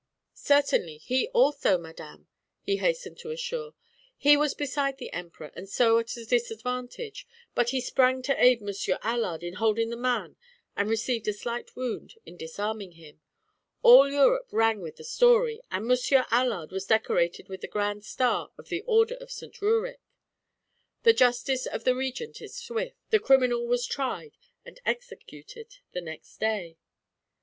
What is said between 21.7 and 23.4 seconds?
the Regent is swift; the